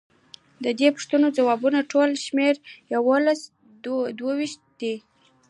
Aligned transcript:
ددې 0.63 0.87
پوښتنو 0.95 1.25
او 1.29 1.35
ځوابونو 1.37 1.79
ټول 1.91 2.09
شمیر 2.25 2.55
یوسلو 2.93 3.33
دوه 4.19 4.33
ویشت 4.39 4.61
دی. 4.79 4.95